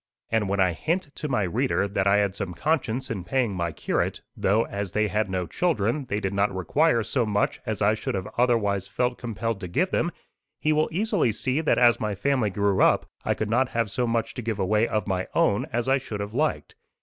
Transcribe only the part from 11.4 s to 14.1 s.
that as my family grew up I could not have so